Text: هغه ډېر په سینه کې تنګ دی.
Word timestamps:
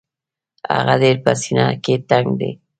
هغه 0.75 0.95
ډېر 1.03 1.15
په 1.23 1.31
سینه 1.41 1.65
کې 1.83 1.93
تنګ 2.09 2.27
دی. 2.39 2.51